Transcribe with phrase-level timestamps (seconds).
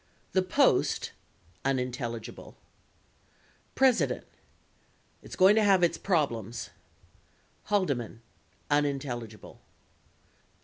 [0.31, 1.11] The Post
[3.75, 4.25] President.
[5.21, 6.71] It's going to have its problems
[7.65, 8.23] Haldeman.